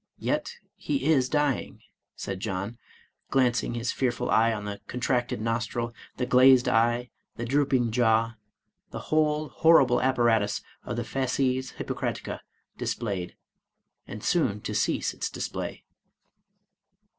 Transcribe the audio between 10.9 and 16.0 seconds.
the fades Hippocratica displayed, and soon to cease its display.